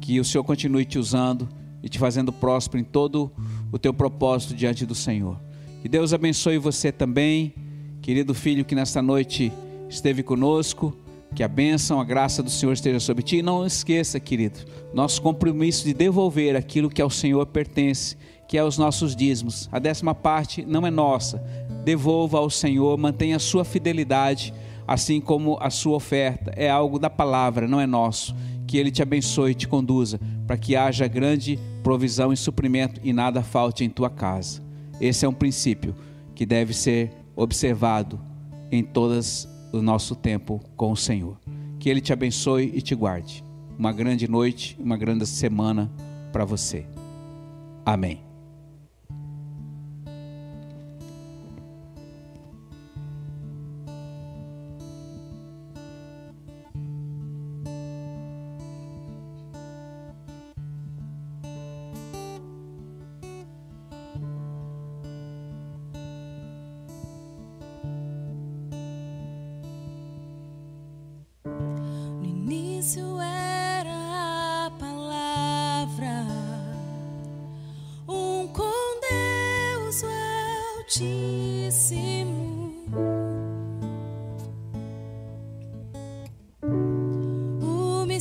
[0.00, 1.48] Que o Senhor continue te usando
[1.84, 3.30] e te fazendo próspero em todo
[3.70, 5.40] o teu propósito diante do Senhor.
[5.82, 7.54] Que Deus abençoe você também,
[8.00, 9.52] querido filho que nesta noite
[9.88, 10.98] esteve conosco.
[11.32, 13.36] Que a bênção, a graça do Senhor esteja sobre ti.
[13.36, 14.58] E não esqueça, querido,
[14.92, 18.16] nosso compromisso de devolver aquilo que ao Senhor pertence
[18.52, 19.66] que é os nossos dízimos.
[19.72, 21.42] A décima parte não é nossa.
[21.86, 24.52] Devolva ao Senhor, mantenha a sua fidelidade,
[24.86, 26.52] assim como a sua oferta.
[26.54, 28.36] É algo da palavra, não é nosso.
[28.66, 33.10] Que Ele te abençoe e te conduza, para que haja grande provisão e suprimento e
[33.10, 34.62] nada falte em tua casa.
[35.00, 35.94] Esse é um princípio
[36.34, 38.20] que deve ser observado
[38.70, 41.40] em todas o nosso tempo com o Senhor.
[41.78, 43.42] Que Ele te abençoe e te guarde.
[43.78, 45.90] Uma grande noite, uma grande semana
[46.30, 46.84] para você.
[47.86, 48.31] Amém.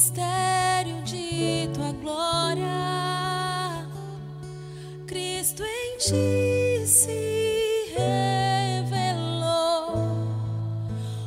[0.02, 2.66] mistério de tua glória,
[5.06, 9.43] Cristo em ti se revelou.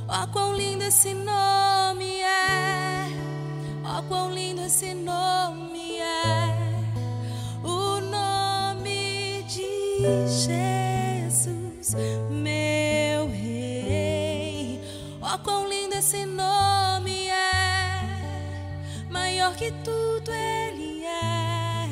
[0.09, 3.07] Ó, oh, quão lindo esse nome é!
[3.85, 6.49] Ó, oh, quão lindo esse nome é!
[7.62, 9.70] O nome de
[10.27, 11.95] Jesus,
[12.29, 14.81] meu Rei.
[15.22, 16.54] Ó, oh, quão lindo esse nome!
[19.57, 21.89] que tudo ele é.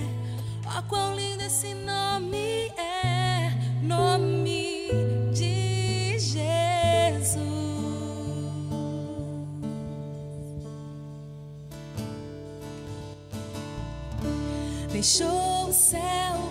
[0.67, 3.51] Ó, oh, quão lindo esse nome é,
[3.83, 4.91] nome
[5.33, 7.37] de Jesus.
[14.91, 16.42] Deixou o céu